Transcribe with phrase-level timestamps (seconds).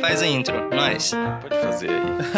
[0.00, 0.54] Faz a intro.
[0.70, 1.12] Nós.
[1.40, 1.90] Pode fazer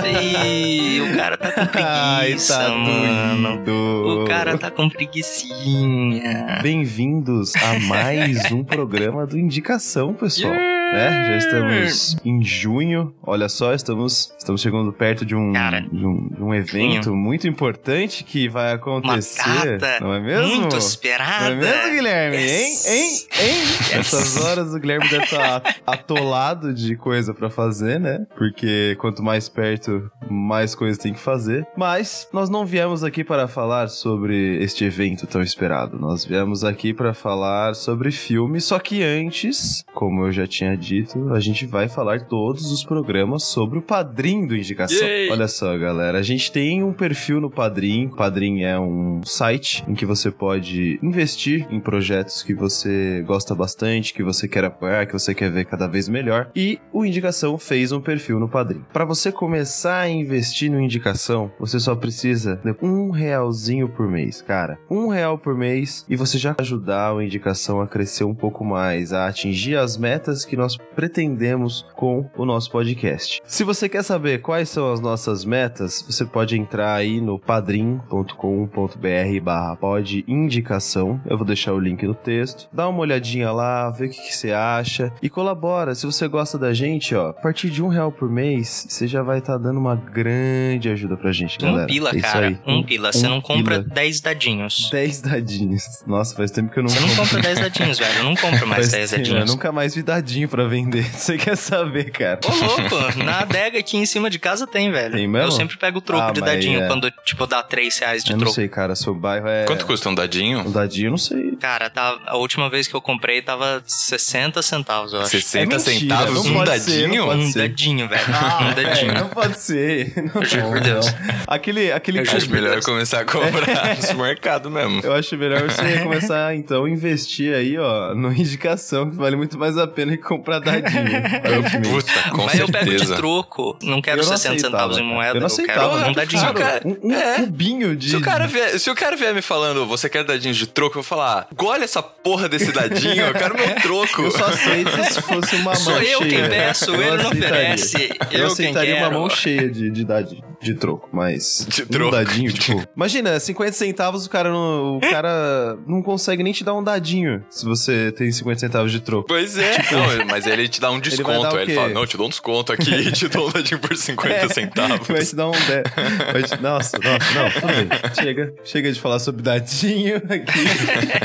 [0.02, 0.96] aí.
[0.96, 3.64] Ih, o cara tá com Ai, preguiça, tá mano.
[3.64, 4.22] doido.
[4.22, 6.58] O cara tá com preguicinha.
[6.62, 10.54] Bem-vindos a mais um programa do Indicação, pessoal.
[10.92, 11.26] Né?
[11.28, 13.14] Já estamos em junho.
[13.22, 15.80] Olha só, estamos, estamos chegando perto de um, Cara.
[15.80, 19.78] de um, de um evento muito importante que vai acontecer.
[20.00, 20.56] não é mesmo?
[20.56, 21.52] muito Não esperada.
[21.52, 22.36] é mesmo, Guilherme?
[22.36, 22.86] Yes.
[22.86, 23.02] Hein?
[23.02, 23.18] Hein?
[23.40, 23.56] Hein?
[23.96, 28.26] Nessas horas o Guilherme deve estar atolado de coisa pra fazer, né?
[28.36, 31.66] Porque quanto mais perto, mais coisas tem que fazer.
[31.76, 35.98] Mas nós não viemos aqui para falar sobre este evento tão esperado.
[35.98, 41.32] Nós viemos aqui para falar sobre filme, só que antes, como eu já tinha dito,
[41.32, 45.06] a gente vai falar todos os programas sobre o Padrim do Indicação.
[45.06, 45.30] Yay!
[45.30, 48.08] Olha só, galera, a gente tem um perfil no Padrim.
[48.08, 54.14] Padrim é um site em que você pode investir em projetos que você gosta bastante,
[54.14, 56.50] que você quer apoiar, que você quer ver cada vez melhor.
[56.54, 58.84] E o Indicação fez um perfil no Padrim.
[58.92, 64.42] Para você começar a investir no Indicação, você só precisa de um realzinho por mês,
[64.42, 64.78] cara.
[64.90, 69.12] Um real por mês e você já ajudar o Indicação a crescer um pouco mais,
[69.12, 73.42] a atingir as metas que nós pretendemos com o nosso podcast.
[73.46, 79.40] Se você quer saber quais são as nossas metas, você pode entrar aí no padrim.com.br
[79.42, 81.20] barra podindicação.
[81.26, 82.68] Eu vou deixar o link no texto.
[82.72, 85.94] Dá uma olhadinha lá, vê o que, que você acha e colabora.
[85.94, 89.22] Se você gosta da gente, ó, a partir de um real por mês, você já
[89.22, 91.84] vai estar dando uma grande ajuda pra gente, galera.
[91.84, 92.46] Um pila, É cara.
[92.48, 92.58] aí.
[92.66, 93.12] Um pila.
[93.12, 93.94] Você um não compra pila.
[93.94, 94.88] 10 dadinhos.
[94.90, 95.82] 10 dadinhos.
[96.06, 98.18] Nossa, faz tempo que eu não Você não compra 10 dadinhos, velho.
[98.18, 99.50] Eu não compro mais Faz 10 tempo, Eu dadinhos.
[99.50, 101.04] nunca mais vi dadinho pra vender.
[101.12, 102.40] Você quer saber, cara?
[102.44, 105.12] Ô, louco, na adega aqui em cima de casa tem, velho.
[105.14, 105.48] Tem mesmo?
[105.48, 106.86] Eu sempre pego o troco Ah, de dadinho é.
[106.86, 108.54] quando, tipo, dá 3 reais de eu não troco.
[108.54, 108.94] sei, cara.
[108.96, 109.64] Seu bairro é.
[109.64, 110.60] Quanto custa um dadinho?
[110.60, 111.56] Um dadinho, eu não sei.
[111.60, 115.30] Cara, tá, a última vez que eu comprei tava 60 centavos, eu acho.
[115.30, 117.18] 60 É centavos não um pode ser, dadinho?
[117.20, 117.58] não pode um ser.
[117.68, 118.22] dadinho, velho.
[118.32, 119.10] Ah, um dadinho.
[119.12, 120.12] é, não pode ser.
[120.34, 121.06] Não, Juro por não, Deus.
[121.06, 121.16] não.
[121.46, 125.00] Aquele, aquele Eu acho melhor começar a comprar no supermercado mesmo.
[125.02, 129.58] Eu acho melhor você começar, então, a investir aí, ó, no indicação, que vale muito
[129.58, 133.16] mais a pena que comprar o que me- Puta, com Mas eu pego de certeza.
[133.16, 133.76] troco.
[133.82, 135.38] Não quero Eu não 60 aceitava, centavos em moeda.
[135.38, 136.08] Eu não quero aceitava.
[136.08, 136.54] um dadinho.
[136.54, 136.80] Cara.
[136.84, 137.34] Um, um É.
[137.36, 138.10] cubinho de...
[138.10, 140.98] Se o, cara vier, se o cara vier me falando, você quer dadinho de troco,
[140.98, 144.22] eu vou falar, olha essa porra desse dadinho, eu quero meu troco.
[144.22, 146.30] Eu só aceito se fosse uma mão Sou eu cheia.
[146.30, 147.96] quem peço, Eu ele não oferece.
[147.96, 149.06] Eu, Eu, quem aceitaria quero.
[149.06, 151.66] uma mão cheia de, de, dadinho, de troco, mas.
[151.68, 152.10] De Um troco.
[152.12, 152.82] dadinho, tipo.
[152.96, 157.42] Imagina, 50 centavos o cara não, o cara não consegue nem te dar um dadinho
[157.50, 159.26] se você tem 50 centavos de troco.
[159.28, 159.72] Pois é.
[159.92, 161.54] Não, mas ele te dá um desconto.
[161.54, 161.74] o ele quê?
[161.74, 164.34] fala, não, eu te dou um desconto aqui e te dou um dadinho por 50
[164.34, 165.06] É, centavos.
[165.08, 165.52] Vai te dar um.
[165.52, 166.32] De...
[166.32, 167.88] vai te- Nossa, nossa, não, tudo bem.
[168.20, 171.16] Chega, chega de falar sobre dadinho aqui.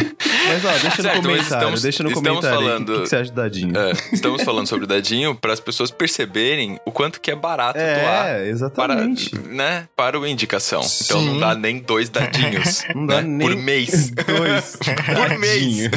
[0.47, 1.41] Mas ó, deixa no Certo, mas comentário.
[1.43, 3.77] estamos- deixa no estamos comentário falando- o que, que você acha de dadinho.
[3.77, 7.87] É, estamos falando sobre dadinho para as pessoas perceberem o quanto que é barato doar.
[7.89, 9.30] É, Para, exatamente.
[9.33, 10.81] Né, para o indicação.
[11.03, 11.25] Então Sim.
[11.27, 14.11] não dá nem dois dadinhos Não dá né, nem por mês.
[14.11, 14.77] dois
[15.15, 15.89] Por mês.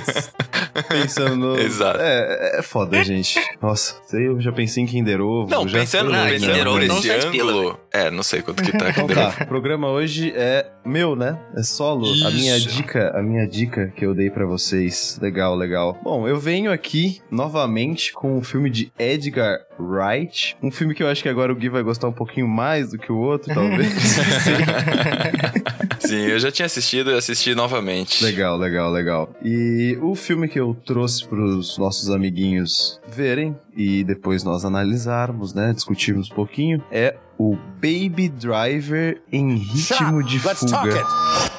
[0.82, 1.58] Pensando no.
[1.60, 2.00] Exato.
[2.00, 3.40] É, é foda, gente.
[3.60, 5.50] Nossa, sei, eu já pensei em Kinder Ovo.
[5.50, 6.66] Não, já pensando, foi longe, pensando Kinder?
[6.66, 7.80] Ovo por dá uns esse 10 pila, ângulo.
[7.92, 9.36] É, não sei quanto que tá Então Kinder Ovo.
[9.36, 11.38] tá, o programa hoje é meu, né?
[11.56, 12.06] É solo.
[12.26, 12.68] A minha Isso.
[12.68, 15.18] dica, a minha dica que eu dei pra vocês.
[15.20, 15.98] Legal, legal.
[16.02, 20.56] Bom, eu venho aqui novamente com o filme de Edgar Wright.
[20.62, 22.98] Um filme que eu acho que agora o Gui vai gostar um pouquinho mais do
[22.98, 23.88] que o outro, talvez.
[26.00, 28.22] Sim, eu já tinha assistido e assisti novamente.
[28.24, 29.34] Legal, legal, legal.
[29.42, 35.72] E o filme que eu trouxe pros nossos amiguinhos verem e depois nós analisarmos, né,
[35.72, 41.00] discutirmos um pouquinho, é o Baby Driver em ritmo de Let's talk fuga.
[41.00, 41.52] it.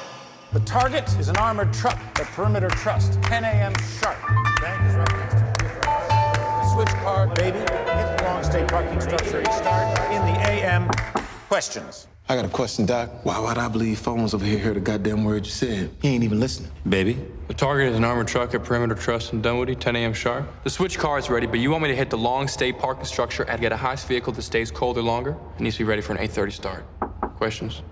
[0.52, 3.72] The target is an armored truck at Perimeter Trust, 10 a.m.
[4.00, 4.16] sharp.
[4.62, 6.72] Bank is right next to it.
[6.72, 7.58] Switch card, baby.
[7.58, 9.42] Hit the long state parking structure.
[9.52, 10.88] Start in the a.m.
[11.48, 12.06] Questions.
[12.28, 13.08] I got a question, Doc.
[13.22, 15.90] Why would I believe phones over here heard a goddamn word you said?
[16.02, 16.72] He ain't even listening.
[16.88, 17.24] Baby?
[17.46, 20.12] The target is an armored truck at Perimeter Trust in Dunwoody, 10 a.m.
[20.12, 20.44] sharp.
[20.64, 23.04] The switch car is ready, but you want me to hit the long stay parking
[23.04, 25.36] structure and get a heist vehicle that stays colder longer?
[25.54, 26.84] It needs to be ready for an 8.30 start.
[27.36, 27.82] Questions?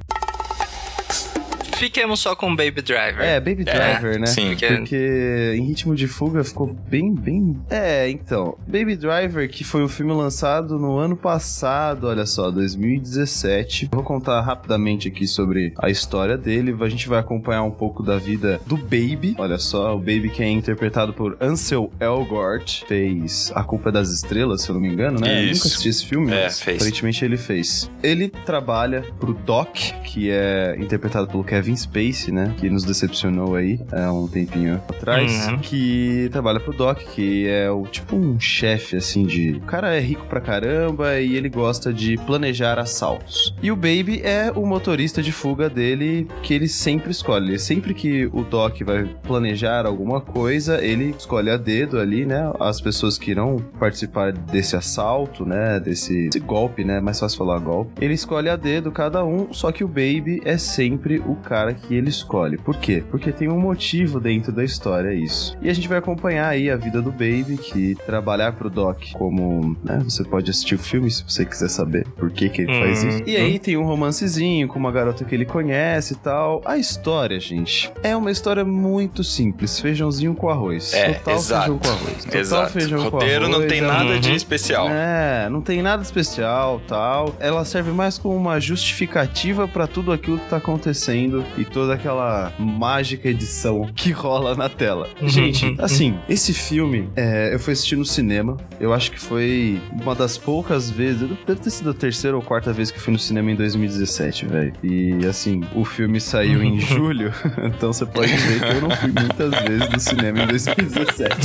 [1.84, 3.20] Fiquemos só com Baby Driver.
[3.20, 4.24] É, Baby Driver, né?
[4.26, 4.48] sim.
[4.50, 7.60] Porque- Porque em ritmo de fuga ficou bem, bem.
[7.68, 8.56] É, então.
[8.66, 13.90] Baby Driver, que foi um filme lançado no ano passado, olha só, 2017.
[13.92, 16.74] Vou contar rapidamente aqui sobre a história dele.
[16.80, 19.34] A gente vai acompanhar um pouco da vida do Baby.
[19.38, 22.84] Olha só, o Baby que é interpretado por Ansel Elgort.
[22.86, 25.40] Fez A Culpa é das Estrelas, se eu não me engano, né?
[25.44, 25.64] Eu Isso.
[25.64, 26.76] nunca assisti esse filme, É, mas fez.
[26.78, 27.90] aparentemente ele fez.
[28.02, 32.54] Ele trabalha pro Doc, que é interpretado pelo Kevin Spacey, né?
[32.58, 35.48] Que nos decepcionou aí há um tempinho atrás.
[35.48, 35.58] Uhum.
[35.58, 39.52] Que trabalha pro Doc, que é o tipo um chefe, assim, de.
[39.52, 43.54] O cara é rico pra caramba e ele gosta de planejar assaltos.
[43.62, 47.58] E o Baby é o motorista de fuga dele que ele sempre escolhe.
[47.58, 52.52] Sempre que o Doc vai planejar alguma coisa, ele escolhe a dedo ali, né?
[52.60, 55.80] As pessoas que irão participar desse assalto, né?
[55.80, 57.00] Desse, desse golpe, né?
[57.00, 57.92] Mais fácil falar golpe.
[58.00, 61.94] Ele escolhe a dedo cada um, só que o Baby é sempre o cara que
[61.94, 62.56] ele escolhe.
[62.58, 63.04] Por quê?
[63.10, 65.56] Porque tem um motivo dentro da história, é isso.
[65.62, 69.76] E a gente vai acompanhar aí a vida do Baby, que trabalhar pro Doc como,
[69.84, 70.00] né?
[70.04, 73.08] Você pode assistir o filme se você quiser saber por que que ele faz Uhum.
[73.10, 73.22] isso.
[73.26, 76.60] E aí tem um romancezinho com uma garota que ele conhece e tal.
[76.64, 79.78] A história, gente, é uma história muito simples.
[79.78, 80.92] Feijãozinho com arroz.
[80.94, 81.62] É, Total exato.
[81.64, 82.24] feijão com arroz.
[82.24, 82.72] Total Exato.
[82.72, 84.88] feijão com Roteiro não arroz, tem é nada de especial.
[84.88, 87.34] é, não tem nada especial, tal.
[87.38, 92.52] Ela serve mais como uma justificativa pra tudo aquilo que tá acontecendo e toda aquela
[92.58, 95.08] mágica edição que rola na tela.
[95.22, 98.56] Gente, assim, esse filme, é, eu fui assistir no cinema.
[98.80, 102.72] Eu acho que foi uma das poucas vezes, deve ter sido a terceira ou quarta
[102.72, 104.72] vez que eu fui no cinema em 2017, velho.
[104.82, 107.32] E assim, o filme saiu em julho,
[107.64, 111.36] então você pode ver que eu não fui muitas vezes no cinema em 2017.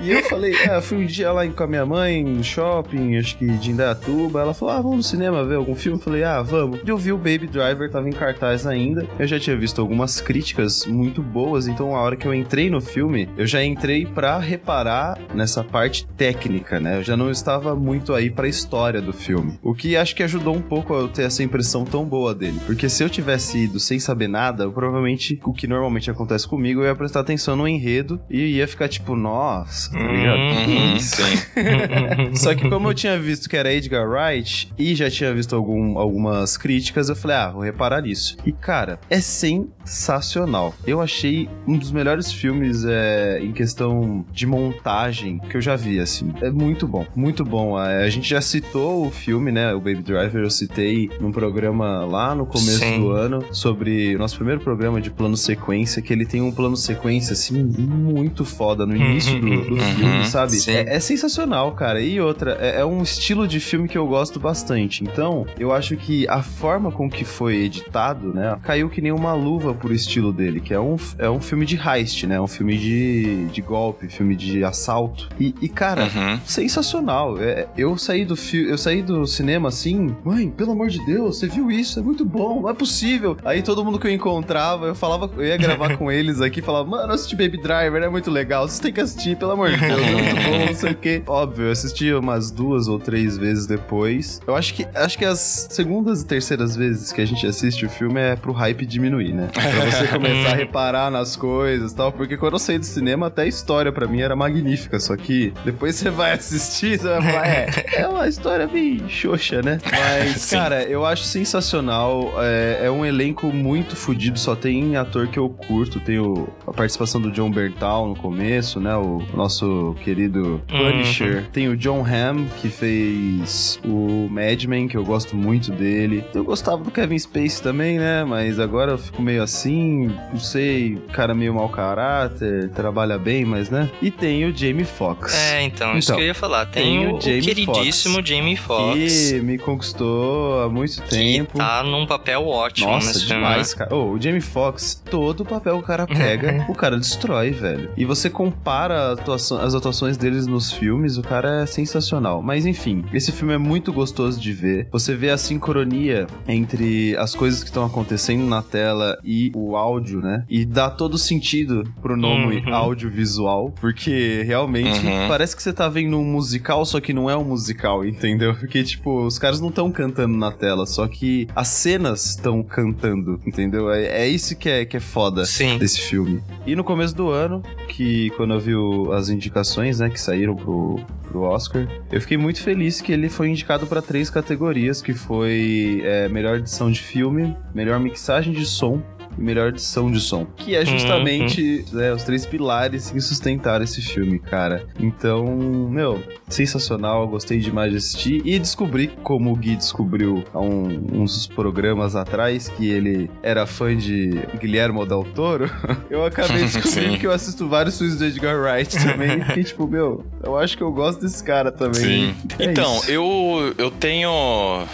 [0.00, 3.36] E eu falei, ah, fui um dia lá com a minha mãe no shopping, acho
[3.36, 4.40] que de Indaiatuba.
[4.40, 5.98] Ela falou, ah, vamos no cinema ver algum filme?
[5.98, 6.80] Eu falei, ah, vamos.
[6.84, 8.79] E eu vi o Baby Driver, tava em cartaz ainda.
[9.18, 12.80] Eu já tinha visto algumas críticas muito boas, então a hora que eu entrei no
[12.80, 16.98] filme, eu já entrei pra reparar nessa parte técnica, né?
[16.98, 19.58] Eu já não estava muito aí pra história do filme.
[19.62, 22.58] O que acho que ajudou um pouco a eu ter essa impressão tão boa dele.
[22.66, 26.80] Porque se eu tivesse ido sem saber nada, eu provavelmente, o que normalmente acontece comigo,
[26.80, 30.38] eu ia prestar atenção no enredo e ia ficar tipo, nossa, tá ligado?
[30.38, 31.16] Uhum, Isso.
[31.16, 32.34] sim.
[32.34, 35.98] Só que como eu tinha visto que era Edgar Wright e já tinha visto algum-
[35.98, 38.36] algumas críticas, eu falei, ah, vou reparar nisso.
[38.44, 40.72] E cara, é sensacional.
[40.86, 45.98] Eu achei um dos melhores filmes é, em questão de montagem que eu já vi,
[45.98, 46.32] assim.
[46.40, 47.76] É muito bom, muito bom.
[47.76, 52.04] A, a gente já citou o filme, né, o Baby Driver, eu citei num programa
[52.04, 53.00] lá no começo Sim.
[53.00, 56.76] do ano sobre o nosso primeiro programa de plano sequência, que ele tem um plano
[56.76, 60.52] sequência, assim, muito foda no início do, do Uhum, filme, sabe?
[60.52, 60.70] sim.
[60.70, 62.00] É, é sensacional, cara.
[62.00, 65.02] E outra, é, é um estilo de filme que eu gosto bastante.
[65.02, 69.32] Então, eu acho que a forma com que foi editado, né, caiu que nem uma
[69.32, 72.40] luva pro estilo dele, que é um, é um filme de heist, né?
[72.40, 75.28] Um filme de, de golpe, filme de assalto.
[75.38, 76.38] E, e, cara, Uhum.
[76.44, 77.38] sensacional.
[77.40, 81.46] É, eu saí do eu saí do cinema assim, mãe, pelo amor de Deus, você
[81.46, 81.98] viu isso?
[81.98, 83.36] É muito bom, não é possível.
[83.44, 86.88] Aí todo mundo que eu encontrava, eu falava, eu ia gravar com eles aqui, falava,
[86.88, 90.00] mano, assisti Baby Driver, é muito legal, vocês têm que assistir, pelo amor de Deus,
[90.00, 91.22] é muito bom, não sei o quê.
[91.28, 94.40] Óbvio, eu assisti umas duas ou três vezes depois.
[94.46, 97.90] Eu acho que acho que as segundas e terceiras vezes que a gente assiste o
[97.90, 99.48] filme é pro hype diminuir, né?
[99.52, 103.26] Pra você começar a reparar nas coisas e tal, porque quando eu saí do cinema,
[103.26, 107.22] até a história pra mim era magnífica, só que depois você vai assistir, você vai
[107.22, 109.78] falar, é, é uma história bem xoxa, né?
[109.90, 115.38] Mas, cara, eu acho sensacional, é, é um elenco muito fodido, só tem ator que
[115.38, 118.94] eu curto, tem o- a participação do John Bertal no começo, né?
[118.96, 121.44] O nosso querido Punisher.
[121.52, 126.24] Tem o John Hamm, que fez o Madman, que eu gosto muito dele.
[126.34, 128.24] Eu gostava do Kevin Spacey também, né?
[128.24, 133.68] Mas agora eu fico meio assim, não sei, cara meio mau caráter, trabalha bem, mas
[133.70, 133.90] né?
[134.00, 135.34] E tem o Jamie Foxx.
[135.34, 136.66] É, então, isso Então, que eu ia falar.
[136.66, 139.30] Tem, tem o o, Jamie queridíssimo Jamie Foxx.
[139.32, 141.58] Que me conquistou há muito Que tempo.
[141.58, 143.94] tá num papel ótimo Nossa, nesse filme, demais, cara.
[143.94, 147.90] Ô, o Jamie Foxx, todo papel que o cara pega, o cara destrói, velho.
[147.96, 152.42] E você compara atuação- as atuações deles nos filmes, o cara é sensacional.
[152.42, 154.88] Mas enfim, esse filme é muito gostoso de ver.
[154.92, 160.20] Você vê a sincronia entre as coisas que estão acontecendo na tela e o áudio,
[160.20, 160.44] né?
[160.48, 162.74] E dá todo sentido pro nome Uhum.
[162.74, 165.28] audiovisual, porque realmente Uhum.
[165.28, 168.54] parece que você tá vendo um musical, só que não é um musical, entendeu?
[168.54, 173.40] Porque, tipo, os caras não estão cantando na tela, só que as cenas estão cantando,
[173.46, 173.90] entendeu?
[173.90, 175.78] É, é isso que é, que é foda Sim.
[175.78, 176.42] desse filme.
[176.66, 180.54] E no começo do ano, que quando eu vi o- as indicações, né, que saíram
[180.54, 185.12] pro, pro Oscar, eu fiquei muito feliz que ele foi indicado pra três categorias, que
[185.12, 189.00] foi é, melhor edição de filme, melhor mixagem de som
[189.38, 190.46] e melhor edição de som.
[190.56, 194.86] Que é justamente né, os três pilares que sustentaram esse filme, cara.
[194.98, 195.44] Então,
[195.90, 201.46] meu, sensacional, gostei demais de assistir e descobri, como o Gui descobriu há um- uns
[201.46, 205.70] programas atrás, que ele era fã de Guilherme Del Toro,
[206.10, 209.42] eu acabei descobrindo que eu assisto vários filmes do Edgar Wright também.
[209.56, 211.94] e tipo, meu, eu acho que eu gosto desse cara também.
[211.94, 212.34] Sim.
[212.58, 213.10] É então, isso.
[213.10, 214.30] eu, eu tenho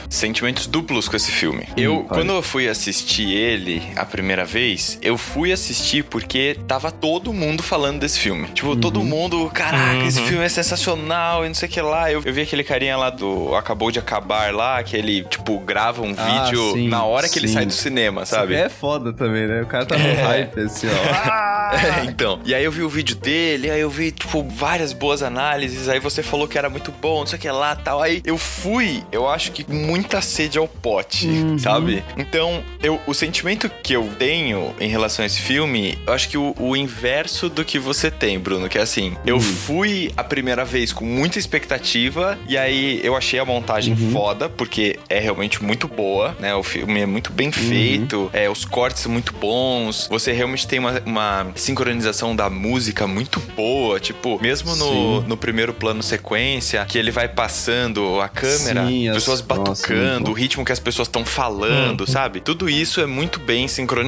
[0.09, 1.67] sentimentos duplos com esse filme.
[1.77, 2.09] eu, fale.
[2.09, 7.63] quando eu fui assistir ele a primeira vez, eu fui assistir porque tava todo mundo
[7.63, 8.49] falando desse filme.
[8.49, 9.05] Tipo, todo Uhum.
[9.07, 12.11] mundo, caraca, esse filme é sensacional e não sei o que lá.
[12.11, 16.03] Eu, eu vi aquele carinha lá do Acabou de Acabar lá, que ele, tipo, grava
[16.03, 17.55] um Ah, vídeo sim, na hora que ele sim.
[17.55, 18.55] sai do cinema, sabe?
[18.55, 19.63] É foda também, né?
[19.63, 21.47] O cara tá no hype, assim, ó.
[21.67, 22.41] É, então.
[22.45, 25.99] E aí eu vi o vídeo dele, aí eu vi, tipo, várias boas análises, aí
[25.99, 28.01] você falou que era muito bom, não sei o que lá tal.
[28.01, 31.29] Aí eu fui, eu acho que com muita sede ao pote,
[31.59, 32.05] sabe?
[32.17, 36.39] Então, eu, o sentimento que eu tenho em relação a esse filme, eu acho que
[36.39, 40.65] o, o inverso do que você tem, Bruno, que é assim, eu fui a primeira
[40.65, 45.87] vez com muita expectativa, e aí eu achei a montagem foda, porque é realmente muito
[45.89, 46.55] boa, né?
[46.55, 50.79] O filme é muito bem feito, é, os cortes são muito bons, você realmente tem
[50.79, 55.25] uma, uma sincronização da música muito boa, tipo, mesmo no, Sim.
[55.29, 59.71] no primeiro plano sequência, que ele vai passando a câmera, Sim, as- pessoas nossa, muito
[59.73, 60.31] batucando, bom.
[60.31, 62.41] o ritmo que as pessoas estão falando, sabe?
[62.41, 64.06] Tudo isso é muito bem sincronizado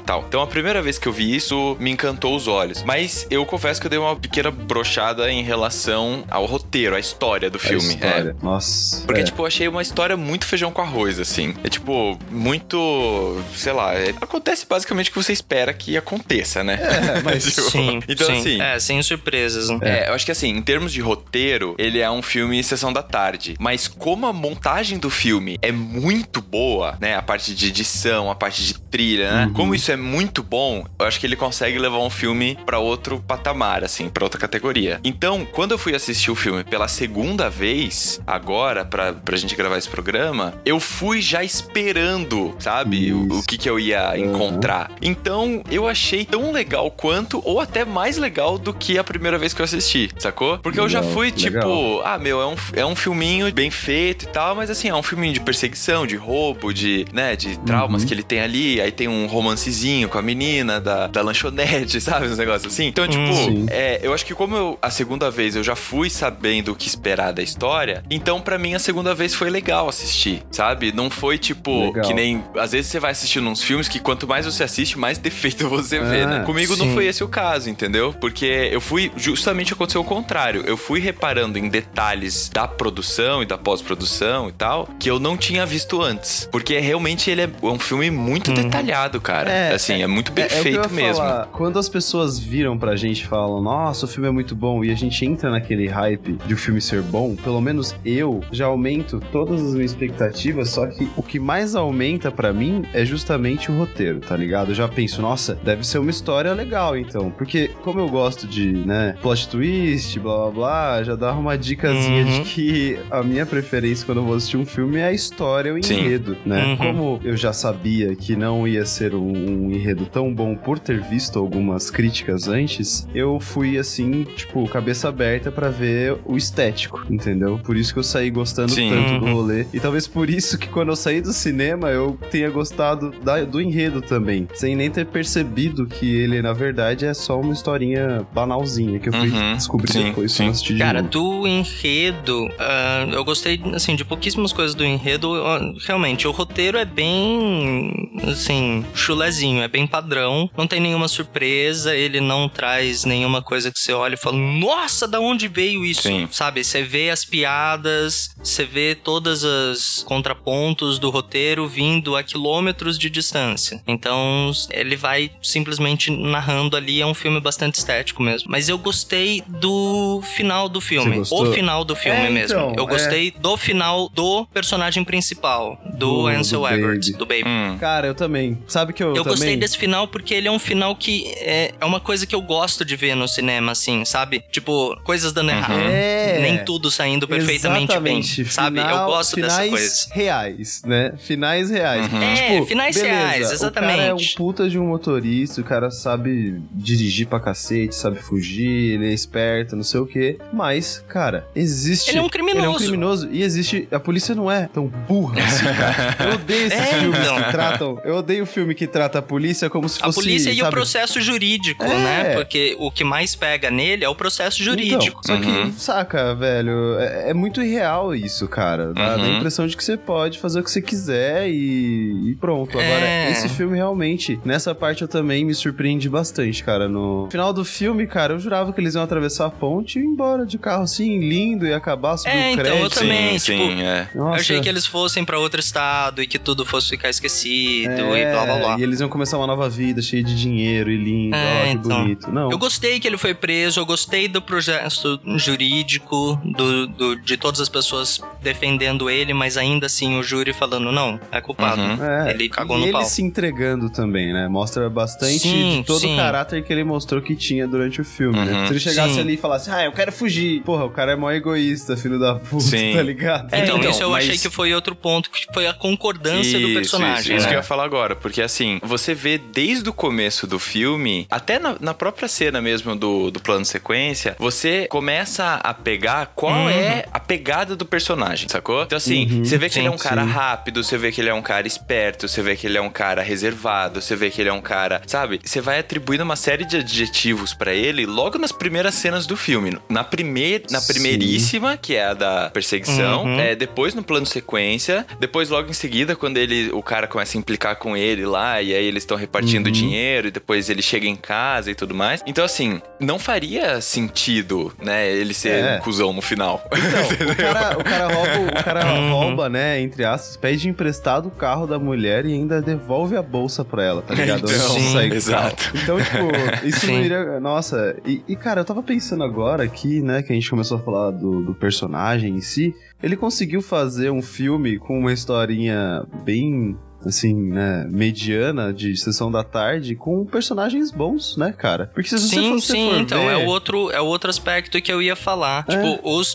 [0.00, 0.24] e tal.
[0.28, 2.82] Então a primeira vez que eu vi isso me encantou os olhos.
[2.82, 7.50] Mas eu confesso que eu dei uma pequena brochada em relação ao roteiro, à história
[7.50, 7.88] do A filme.
[7.94, 8.36] história.
[8.40, 8.44] É.
[8.44, 9.04] Nossa.
[9.06, 9.24] Porque, é.
[9.24, 11.54] tipo, eu achei uma história muito feijão com arroz, assim.
[11.64, 13.40] É, tipo, muito.
[13.54, 13.94] Sei lá.
[13.94, 16.78] é- acontece basicamente o que você espera que aconteça, né?
[16.80, 18.38] É, mas Tipo, Sim, então, sim.
[18.38, 18.60] assim.
[18.60, 19.68] É, sem surpresas.
[19.70, 19.78] né?
[19.82, 23.02] É, eu acho que assim, em termos de roteiro, ele é um filme sessão da
[23.02, 23.56] tarde.
[23.58, 27.16] Mas como a montagem do filme é muito boa, né?
[27.16, 29.39] A parte de edição, a parte de trilha, né?
[29.48, 33.20] Como isso é muito bom, eu acho que ele consegue levar um filme pra outro
[33.26, 35.00] patamar, assim, pra outra categoria.
[35.04, 39.78] Então, quando eu fui assistir o filme pela segunda vez, agora, pra, pra gente gravar
[39.78, 43.12] esse programa, eu fui já esperando, sabe?
[43.12, 44.90] O, o que, que eu ia encontrar.
[45.02, 49.52] Então, eu achei tão legal quanto, ou até mais legal do que a primeira vez
[49.54, 50.58] que eu assisti, sacou?
[50.58, 52.02] Porque eu já Legal, fui, tipo, legal.
[52.04, 55.02] ah, meu, é um, é um filminho bem feito e tal, mas assim, é um
[55.02, 58.80] filminho de perseguição, de roubo, de, né, de traumas que ele tem ali.
[58.80, 62.26] Aí tem um romancezinho com a menina da, da lanchonete, sabe?
[62.28, 62.86] Uns negócios assim.
[62.86, 63.66] Então, tipo, Sim.
[63.70, 66.88] é, eu acho que como eu, a segunda vez eu já fui sabendo o que
[66.88, 70.92] esperar da história, então pra mim a segunda vez foi legal assistir, sabe?
[70.92, 72.04] Não foi tipo Legal.
[72.04, 72.42] que nem.
[72.56, 75.98] Às vezes você vai assistindo uns filmes que quanto mais você assiste, mais defeito você
[76.00, 76.44] vê, Ah, né?
[76.44, 76.94] Comigo não sim.
[76.94, 78.12] foi esse o caso, entendeu?
[78.20, 79.10] Porque eu fui.
[79.16, 80.62] Justamente aconteceu o contrário.
[80.66, 85.36] Eu fui reparando em detalhes da produção e da pós-produção e tal, que eu não
[85.36, 86.48] tinha visto antes.
[86.50, 89.50] Porque realmente ele é um filme muito detalhado, cara.
[89.50, 91.16] É, assim, é, muito bem É- é o que eu feito mesmo.
[91.16, 91.46] falar.
[91.46, 94.90] Quando as pessoas viram pra gente e falam, nossa, o filme é muito bom, e
[94.90, 99.20] a gente entra naquele hype de o filme ser bom, pelo menos eu já aumento
[99.32, 103.76] todas as minhas expectativas, só que o que mais aumenta pra mim é justamente o
[103.78, 104.70] roteiro, tá ligado?
[104.70, 107.30] Eu já penso, nossa, deve ser uma história legal, então.
[107.30, 112.24] Porque, como eu gosto de, né, plot twist, blá blá blá, já dá uma dicasinha
[112.24, 112.42] Uhum.
[112.42, 115.82] de que a minha preferência quando eu vou assistir um filme é a história, o
[115.82, 115.94] Sim.
[116.00, 116.64] enredo, né?
[116.64, 116.76] Uhum.
[116.76, 121.00] Como eu já sabia que não ia ser um, um enredo tão bom por ter
[121.00, 127.58] visto algumas críticas antes, eu fui assim, tipo, cabeça aberta pra ver o estético, entendeu?
[127.62, 128.88] Por isso que eu saí gostando Sim.
[128.88, 129.34] tanto do Uhum.
[129.34, 129.66] rolê.
[129.72, 133.60] E talvez por isso que quando eu saí do cinema eu tenha gostado da- do
[133.60, 138.98] enredo também, sem nem ter percebido que ele na verdade é só uma historinha banalzinha
[138.98, 139.54] que eu fui Uhum.
[139.54, 140.50] descobrir Sim, depois sim.
[140.50, 141.10] de Cara, novo.
[141.10, 145.34] do enredo, ah, eu gostei, assim, de pouquíssimas coisas do enredo.
[145.34, 150.48] Ah, Realmente, o roteiro é bem, assim, chulezinho, é bem padrão.
[150.56, 155.06] Não tem nenhuma surpresa, ele não traz nenhuma coisa que você olha e fala, nossa,
[155.08, 156.02] da onde veio isso?
[156.02, 156.28] Sim.
[156.30, 156.62] Sabe?
[156.62, 163.10] Você vê as piadas, você vê todas as contrapontos do roteiro vindo a quilômetros de
[163.10, 163.82] distância.
[163.86, 168.50] Então, ele vai simplesmente narrando ali, é um filme bastante estético mesmo.
[168.50, 171.22] Mas eu gostei do final do filme.
[171.30, 172.56] O final do filme É, mesmo.
[172.58, 177.44] então, eu gostei do final do personagem principal, do Do- Ansel do do Baby.
[177.46, 177.76] Hum.
[177.78, 178.58] Cara, eu também.
[178.66, 179.30] Sabe que eu, Eu também...
[179.30, 182.42] gostei desse final porque ele é um final que é, é uma coisa que eu
[182.42, 184.42] gosto de ver no cinema, assim, sabe?
[184.50, 185.80] Tipo, coisas dando errado.
[185.80, 186.38] É.
[186.40, 188.36] Nem tudo saindo perfeitamente Exatamente.
[188.42, 188.80] bem, sabe?
[188.80, 190.06] Final- eu gosto dessa coisa.
[190.12, 191.12] reais, né?
[191.18, 192.08] Finais reais.
[192.12, 194.34] É, finais reais, O cara é um exatamente.
[194.36, 199.12] puta de um motorista, o cara sabe sabe dirigir pra cacete, sabe fugir, ele é
[199.14, 200.38] esperto, não sei o quê.
[200.52, 202.10] Mas, cara, existe.
[202.10, 202.58] Ele é um criminoso.
[202.58, 203.28] Ele é um criminoso.
[203.30, 203.86] E existe.
[203.92, 206.16] A polícia não é tão burra assim, cara.
[206.28, 207.36] Eu odeio esses É, filmes então.
[207.42, 208.00] que tratam.
[208.04, 210.20] Eu odeio o filme que trata a polícia como se A fosse.
[210.20, 210.70] polícia e o sabe?
[210.70, 211.88] processo jurídico, É.
[211.98, 212.34] né?
[212.34, 215.20] Porque o que mais pega nele é o processo jurídico.
[215.24, 215.72] Então, só que, Uhum.
[215.72, 218.92] saca, velho, é, é muito irreal isso, cara.
[218.92, 219.36] Dá, dá a Uhum.
[219.36, 222.78] impressão de que você pode fazer o que você quiser e, e pronto.
[222.78, 223.30] Agora, É.
[223.30, 226.88] esse filme realmente, nessa parte eu também me surpreendi bastante, cara.
[226.88, 230.06] No final do filme, cara, eu jurava que eles iam atravessar a ponte e ir
[230.06, 232.82] embora de carro assim, lindo, e acabar, subir É, o então, crédito.
[232.84, 234.08] eu também, sim, tipo, sim, é.
[234.14, 234.40] Eu Nossa.
[234.40, 238.32] achei que eles fossem pra outro estado e que tudo fosse ficar esquecido É, e
[238.32, 238.78] blá blá blá.
[238.78, 241.34] E eles iam começar uma nova vida, cheia de dinheiro e lindo.
[241.36, 242.02] É, ó, que então.
[242.02, 242.30] bonito.
[242.30, 242.50] Não.
[242.50, 247.60] Eu gostei que ele foi preso, eu gostei do processo jurídico, do, do- de todas
[247.60, 251.80] as pessoas defendendo ele, mas ainda assim o júri falando, não, é culpado.
[251.80, 252.04] Uhum.
[252.04, 253.04] É, Ele cagou e no ele pau.
[253.04, 254.48] se entregando também, né?
[254.48, 256.14] Mostra bastante Sim, de todo sim.
[256.14, 258.52] o caráter que ele mostrou que tinha durante o filme, né?
[258.52, 258.66] Uhum.
[258.66, 259.20] Se ele chegasse Sim.
[259.20, 260.62] ali e falasse, ah, eu quero fugir.
[260.62, 262.92] Porra, o cara é mó egoísta, filho da puta, Sim.
[262.96, 263.52] tá ligado?
[263.54, 266.58] É, Então, então, isso eu mas- achei que foi outro ponto, que foi a concordância
[266.58, 267.20] do Isso, personagem.
[267.20, 267.48] Isso, isso né?
[267.48, 271.58] que eu ia falar agora, porque assim, você vê desde o começo do filme, até
[271.58, 276.68] na, na própria cena mesmo do, do plano sequência, você começa a pegar qual Uhum.
[276.68, 278.82] é a pegada do personagem, sacou?
[278.82, 280.30] Então assim, você vê que Sim, ele é um cara sim.
[280.30, 282.90] rápido, você vê que ele é um cara esperto, você vê que ele é um
[282.90, 285.40] cara reservado, você vê que ele é um cara, sabe?
[285.44, 289.78] Você vai atribuindo uma série de adjetivos pra ele logo nas primeiras cenas do filme.
[289.88, 290.92] Na primeira, na Sim.
[290.92, 293.38] primeiríssima, que é a da perseguição, Uhum.
[293.40, 297.38] é, depois no plano sequência, depois logo em seguida, quando ele, o cara começa a
[297.38, 299.72] implicar com ele lá, e aí eles estão repartindo Uhum.
[299.72, 302.22] dinheiro, e depois ele chega em casa e tudo mais.
[302.26, 305.76] Então, assim, não faria sentido, né, ele ser É.
[305.76, 306.62] um cuzão no final.
[306.72, 309.10] Então, o cara, o cara rouba, o cara Uhum.
[309.12, 313.64] rouba, né, entre aspas, pede emprestado o carro da mulher e ainda devolve a bolsa
[313.64, 314.38] pra ela, tá ligado?
[314.50, 315.64] Então, de sim, o exato.
[315.64, 315.78] carro.
[315.82, 317.00] Então, tipo, isso não Sim.
[317.02, 317.40] iria...
[317.40, 320.80] Nossa, e, e, cara, eu tava pensando agora aqui, né, que a gente começou a
[320.80, 326.76] falar do, do personagem em si, ele conseguiu fazer um filme com uma historinha bem
[327.04, 331.90] assim, né, mediana de sessão da tarde com personagens bons, né, cara?
[331.94, 334.28] Porque se você Sim, fosse sim, for então, ver, é o outro, é o outro
[334.30, 335.64] aspecto que eu ia falar.
[335.68, 335.72] É.
[335.76, 336.34] Tipo, os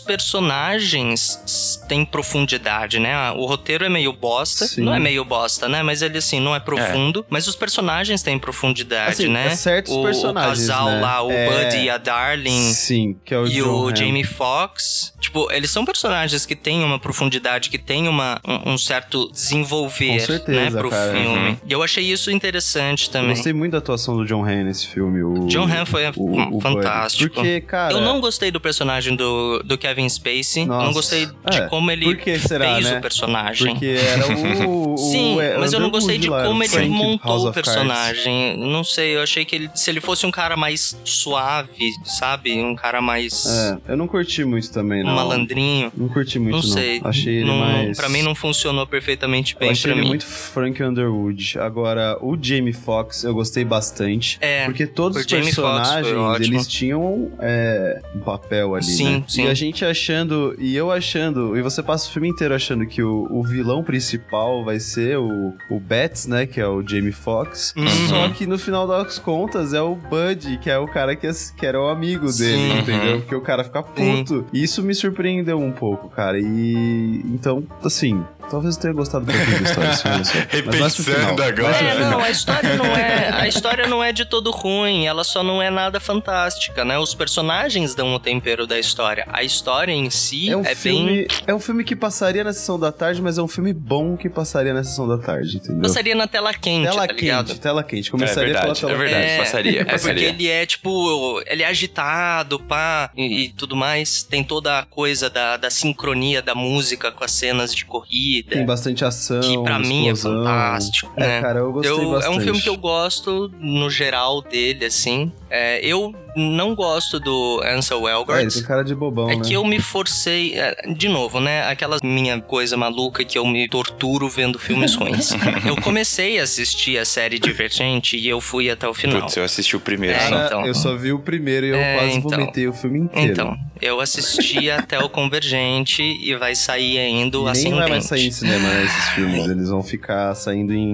[0.60, 3.30] personagens têm profundidade, né?
[3.32, 4.66] O roteiro é meio bosta.
[4.66, 4.82] Sim.
[4.82, 5.82] Não é meio bosta, né?
[5.82, 7.24] Mas ele, assim, não é profundo.
[7.28, 9.46] Mas os personagens têm profundidade, Assim, né?
[9.48, 11.00] é certos o, personagens, O casal né?
[11.00, 11.46] lá, o É.
[11.64, 12.72] Buddy e a Darling.
[12.72, 13.96] Sim, que é o E John o Hamm.
[13.96, 18.78] Jamie Foxx, tipo, eles são personagens que têm uma profundidade, que têm uma, um, um
[18.78, 21.12] certo desenvolver, Com certeza, né, pro cara.
[21.12, 21.48] filme.
[21.50, 21.56] Uhum.
[21.68, 23.28] E eu achei isso interessante Eu também.
[23.30, 25.22] gostei muito da atuação do John Hamm nesse filme.
[25.22, 27.34] O, John Hamm foi o, o fantástico.
[27.34, 27.92] Porque, cara.
[27.92, 30.66] Eu não gostei do personagem do, do Kevin Spacey.
[30.66, 30.86] Nossa.
[30.86, 32.98] Não gostei de É, como ele será, fez né?
[32.98, 33.72] o personagem.
[33.72, 34.26] Porque era
[34.66, 34.94] o.
[34.94, 38.56] o Sim, é, mas eu não gostei de como ele Frank montou o personagem.
[38.58, 42.52] Não sei, eu achei que ele, se ele fosse um cara mais suave, sabe?
[42.62, 45.14] Um cara mais É, eu não curti muito também, um não.
[45.14, 45.92] malandrinho.
[45.96, 46.68] Não curti muito, Não não.
[46.72, 47.00] sei.
[47.04, 47.96] Achei ele não, mais.
[47.96, 50.08] Pra mim não funcionou perfeitamente Eu bem achei pra ele mim.
[50.08, 51.58] muito Frank Underwood.
[51.58, 54.38] Agora, o Jamie Foxx eu gostei bastante.
[54.40, 59.24] É, Porque todos os personagens, eles tinham é, um papel ali, Sim, né?
[59.26, 59.44] sim.
[59.44, 63.02] E a gente achando, e eu achando, e você passa o filme inteiro achando que
[63.02, 66.46] o, o vilão principal vai ser o, o Bats, né?
[66.46, 67.74] Que é o Jamie Foxx.
[67.76, 67.86] Uhum.
[68.08, 71.66] Só que no final das contas é o Buddy, que é o cara que, que
[71.66, 72.78] era o amigo dele, Sim.
[72.78, 73.20] entendeu?
[73.20, 74.46] Porque o cara fica puto.
[74.52, 76.38] E isso me surpreendeu um pouco, cara.
[76.38, 80.24] E então, assim, talvez eu tenha gostado um pouquinho da história desse filme.
[80.24, 80.32] só.
[80.32, 80.48] Final.
[80.50, 81.76] Repensando agora.
[81.76, 85.42] É, não, a história não é, a história não é de todo ruim, ela só
[85.42, 86.98] não é nada fantástica, né?
[86.98, 89.26] Os personagens dão o tempero da história.
[89.32, 92.52] A história em si É um, é filme, bem é um filme que passaria na
[92.52, 95.82] sessão da tarde, mas é um filme bom que passaria na sessão da tarde, entendeu?
[95.82, 97.46] passaria na tela quente, tela tá ligado?
[97.48, 98.08] quente, tela quente.
[98.08, 99.26] É Começaria verdade, pela é tela verdade.
[99.26, 100.28] É, passaria, É porque passaria.
[100.28, 104.22] ele é, tipo, ele é agitado, pá, e, e tudo mais.
[104.22, 108.35] Tem toda a coisa da, da sincronia da música com as cenas de corrida.
[108.42, 110.44] Tem bastante ação, que pra mim é explosão.
[110.44, 111.40] fantástico, É, né?
[111.40, 112.34] cara, eu gostei Eu- bastante.
[112.34, 115.30] é um filme que eu gosto no geral dele, assim.
[115.48, 118.40] É, eu não gosto do Ansel É, Elgort.
[118.42, 119.42] ele tem cara de bobão, É né?
[119.42, 121.62] que eu me forcei, é, de novo, né?
[121.68, 125.30] Aquela minha coisa maluca que eu me torturo vendo filmes ruins.
[125.66, 129.22] eu comecei a assistir a série Divergente e eu fui até o final.
[129.22, 130.46] Putz, eu assisti o primeiro É, só.
[130.46, 130.66] Então.
[130.66, 132.30] eu só vi o primeiro e eu É, quase então.
[132.30, 133.32] vomitei o filme inteiro.
[133.32, 138.04] Então, eu assisti até o Convergente e vai sair ainda o E nem vai mais
[138.04, 139.48] sair em cinema, né, esses filmes.
[139.48, 140.90] Eles vão ficar saindo em,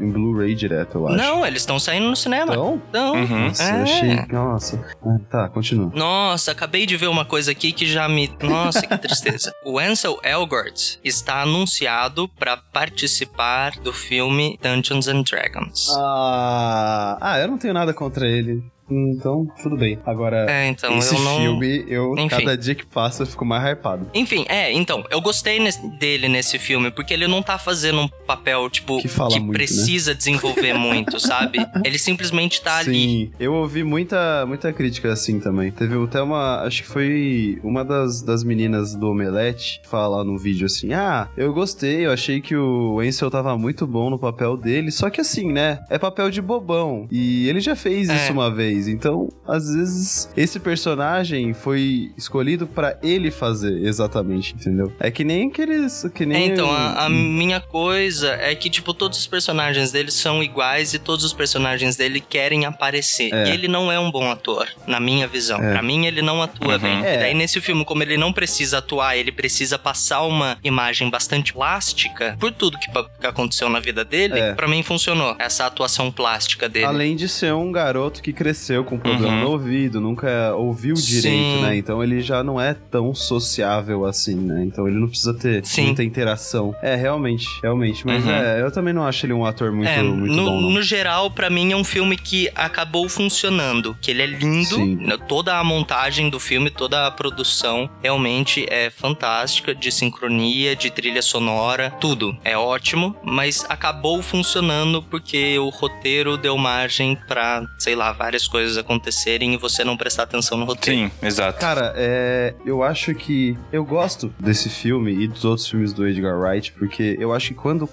[0.00, 1.16] em Blu-ray direto, eu acho.
[1.16, 2.52] Não, eles estão saindo no cinema.
[2.52, 2.82] Então?
[2.92, 3.26] Não.
[3.26, 3.78] Nossa, É.
[3.78, 4.26] eu achei...
[4.30, 4.84] Nossa.
[5.04, 5.90] Ah, Tá, continua.
[5.94, 8.30] Nossa, acabei de ver uma coisa aqui que já me.
[8.42, 9.52] Nossa, que tristeza.
[9.64, 15.88] o Ansel Elgort está anunciado para participar do filme Dungeons and Dragons.
[15.96, 18.62] Ah, ah, eu não tenho nada contra ele.
[18.90, 19.98] Então, tudo bem.
[20.06, 22.28] Agora, É, então, esse eu não- filme, eu, Enfim.
[22.28, 24.06] cada dia que passa, eu fico mais hypado.
[24.14, 28.08] Enfim, é, então, eu gostei nesse- dele nesse filme, porque ele não tá fazendo um
[28.26, 29.52] papel, tipo, Que fala muito, né?
[29.52, 31.58] precisa desenvolver muito, sabe?
[31.84, 32.92] Ele simplesmente tá ali.
[32.94, 35.70] Sim, eu ouvi muita, muita crítica assim também.
[35.70, 36.62] Teve até uma.
[36.62, 41.52] Acho que foi uma das, das meninas do Omelete falar no vídeo assim: Ah, eu
[41.52, 44.90] gostei, eu achei que o Ansel tava muito bom no papel dele.
[44.90, 45.80] Só que assim, né?
[45.90, 47.06] É papel de bobão.
[47.10, 48.16] E ele já fez É.
[48.16, 48.77] isso uma vez.
[48.86, 54.92] Então, às vezes, esse personagem foi escolhido pra ele fazer exatamente, entendeu?
[55.00, 56.04] É que nem aqueles.
[56.14, 60.10] Que É, nem então, a, a minha coisa é que, tipo, todos os personagens dele
[60.10, 63.32] são iguais e todos os personagens dele querem aparecer.
[63.32, 63.48] É.
[63.48, 65.58] E ele não é um bom ator, na minha visão.
[65.62, 65.72] É.
[65.72, 66.78] Pra mim, ele não atua Uhum.
[66.78, 67.04] bem.
[67.04, 67.14] É.
[67.14, 71.52] E daí, nesse filme, como ele não precisa atuar, ele precisa passar uma imagem bastante
[71.52, 72.88] plástica por tudo que,
[73.20, 74.52] que aconteceu na vida dele, É.
[74.54, 75.36] pra mim funcionou.
[75.38, 76.84] Essa atuação plástica dele.
[76.86, 79.40] Além de ser um garoto que cresceu com problema Uhum.
[79.44, 81.20] no ouvido, nunca ouviu Sim.
[81.20, 81.76] direito, né?
[81.76, 84.62] Então ele já não é tão sociável assim, né?
[84.64, 85.86] Então ele não precisa ter Sim.
[85.86, 86.74] muita interação.
[86.82, 88.06] É, realmente, realmente.
[88.06, 88.30] Mas Uhum.
[88.30, 90.70] é, eu também não acho ele um ator muito, É, muito no, bom, não.
[90.70, 93.96] no geral, pra mim é um filme que acabou funcionando.
[94.00, 94.96] Que ele é lindo, Sim.
[94.96, 100.90] né, toda a montagem do filme, toda a produção realmente é fantástica, de sincronia, de
[100.90, 107.94] trilha sonora, tudo é ótimo, mas acabou funcionando porque o roteiro deu margem pra, sei
[107.94, 110.98] lá, várias coisas acontecerem e você não prestar atenção no roteiro.
[111.00, 111.60] Sim, exato.
[111.60, 116.38] Cara, é, eu acho que eu gosto desse filme e dos outros filmes do Edgar
[116.38, 117.88] Wright, porque eu acho que quando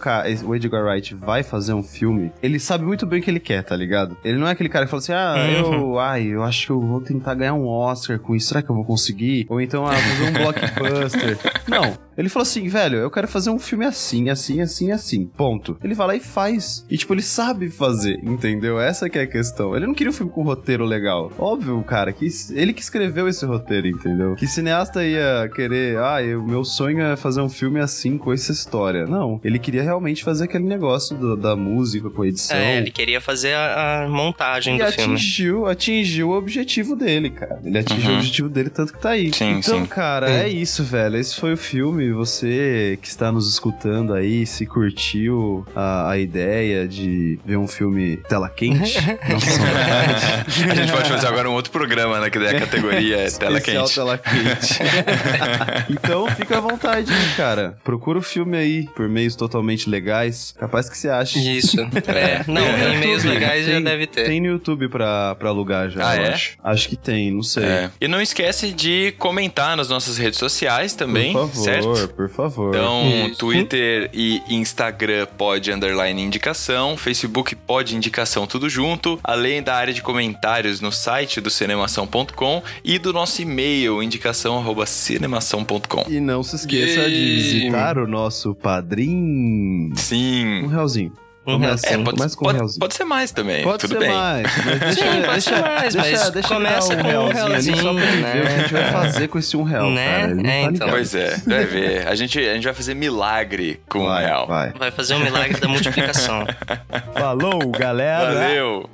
[0.46, 3.64] o Edgar Wright vai fazer um filme, ele sabe muito bem o que ele quer,
[3.64, 4.18] tá ligado?
[4.24, 5.74] Ele não é aquele cara que fala assim, ah, Uhum.
[5.92, 8.70] eu, ai, eu acho que eu vou tentar ganhar um Oscar com isso, será que
[8.70, 9.46] eu vou conseguir?
[9.50, 11.38] Ou então, ah, fazer um blockbuster.
[11.68, 15.78] não, ele falou assim, velho, eu quero fazer um filme assim, assim, assim, assim, ponto.
[15.84, 16.86] Ele vai lá e faz.
[16.90, 18.80] E, tipo, ele sabe fazer, entendeu?
[18.80, 19.76] Essa que é a questão.
[19.76, 21.32] Ele não queria um filme com roteiro legal.
[21.38, 24.36] Óbvio, cara, que ele que escreveu esse roteiro, entendeu?
[24.36, 28.52] Que cineasta ia querer, ah, o meu sonho é fazer um filme assim, com essa
[28.52, 29.06] história.
[29.06, 32.58] Não, ele queria realmente fazer aquele negócio do- da música com a edição.
[32.58, 35.14] É, ele queria fazer a, a montagem E do filme.
[35.16, 37.60] atingiu, atingiu o objetivo dele, cara.
[37.64, 38.16] Ele atingiu Uhum.
[38.16, 39.34] o objetivo dele, tanto que tá aí.
[39.34, 39.86] Sim, então, sim.
[39.86, 41.18] cara, é isso, velho.
[41.18, 42.05] Esse foi o filme.
[42.14, 48.18] Você que está nos escutando aí, se curtiu a, a ideia de ver um filme
[48.30, 48.96] tela quente.
[49.30, 50.72] Nossa.
[50.72, 52.30] A gente pode fazer agora um outro programa, né?
[52.30, 53.96] Que daí a categoria é tela quente.
[53.96, 54.80] tela quente.
[55.90, 57.78] então, fica à vontade, cara.
[57.84, 60.54] Procura o filme aí por meios totalmente legais.
[60.58, 61.40] Capaz que você ache.
[61.58, 61.78] Isso.
[62.08, 62.44] É.
[62.48, 64.26] Não, Tem em meios legais já tem- deve ter.
[64.26, 66.34] Tem no YouTube pra, pra alugar já, Ah, eu é?
[66.34, 66.58] acho.
[66.64, 67.64] Acho que tem, não sei.
[67.64, 67.90] É.
[68.00, 71.50] E não esquece de comentar nas nossas redes sociais também, por
[71.96, 72.76] favor, por favor.
[72.76, 73.38] Então, Isso.
[73.40, 80.02] Twitter e Instagram pode underline indicação, Facebook pode indicação tudo junto, além da área de
[80.02, 86.06] comentários no site do cinemação.com e do nosso e-mail indicação@cinemação.com.
[86.10, 89.92] E não se esqueça de E- visitar o nosso padrinho.
[89.92, 90.68] Um Sim.
[90.68, 91.12] realzinho.
[91.48, 92.80] Um Começa, É, pode, começa com um pode, realzinho.
[92.80, 93.64] pode ser mais também.
[93.64, 94.10] Pode tudo ser bem.
[94.10, 94.48] mais.
[94.80, 97.82] Deixa, Sim, pode deixa, ser mais, deixa, mas deixa começa um com um realzinho ali
[97.84, 98.92] só pra ele realzinho, ver o que a gente vai né?
[98.92, 100.06] fazer com esse um real, Né?
[100.22, 100.32] cara.
[100.48, 100.90] É, tá então.
[100.90, 102.08] Pois é, vai ver.
[102.08, 104.48] A gente, a gente vai fazer milagre com o Vai, real.
[104.48, 104.72] vai.
[104.74, 106.46] Vai fazer o milagre da multiplicação.
[107.14, 108.34] Falou, galera.
[108.34, 108.90] Valeu!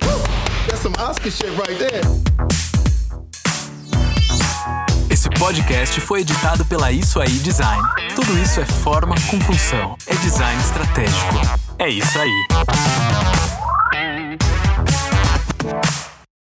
[0.68, 2.02] That's some Oscar shit right there.
[5.10, 7.82] Esse podcast foi editado pela Isso Aí Design.
[8.14, 9.96] Tudo isso é forma com função.
[10.06, 11.61] É design estratégico.
[11.78, 12.46] É isso aí.